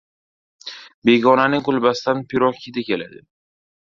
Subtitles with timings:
[1.09, 3.21] •Begonaning kulbasidan pirog hidi keladi.